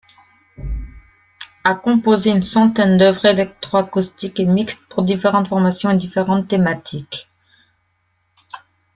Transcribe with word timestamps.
A 1.63 1.75
composé 1.75 2.31
une 2.31 2.41
centaine 2.41 2.97
d’œuvres 2.97 3.27
électroacoustiques 3.27 4.39
et 4.39 4.45
mixtes, 4.45 4.83
pour 4.87 5.03
différentes 5.03 5.47
formations 5.47 5.91
et 5.91 5.95
différentes 5.95 6.47
thématiques. 6.47 7.29